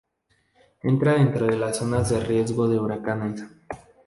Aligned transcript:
Entra 0.81 1.13
dentro 1.13 1.45
de 1.45 1.57
las 1.57 1.77
zonas 1.77 2.09
de 2.09 2.19
riesgo 2.21 2.67
de 2.67 2.79
huracanes. 2.79 3.43